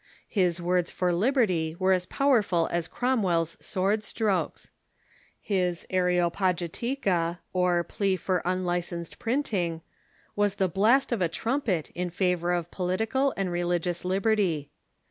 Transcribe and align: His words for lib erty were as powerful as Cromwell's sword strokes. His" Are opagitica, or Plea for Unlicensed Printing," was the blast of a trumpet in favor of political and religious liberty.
His 0.27 0.59
words 0.59 0.89
for 0.89 1.13
lib 1.13 1.35
erty 1.35 1.79
were 1.79 1.91
as 1.91 2.07
powerful 2.07 2.67
as 2.71 2.87
Cromwell's 2.87 3.55
sword 3.63 4.03
strokes. 4.03 4.71
His" 5.39 5.85
Are 5.93 6.09
opagitica, 6.09 7.37
or 7.53 7.83
Plea 7.83 8.15
for 8.15 8.41
Unlicensed 8.43 9.19
Printing," 9.19 9.81
was 10.35 10.55
the 10.55 10.67
blast 10.67 11.11
of 11.11 11.21
a 11.21 11.29
trumpet 11.29 11.91
in 11.91 12.09
favor 12.09 12.51
of 12.51 12.71
political 12.71 13.31
and 13.37 13.51
religious 13.51 14.03
liberty. 14.03 14.71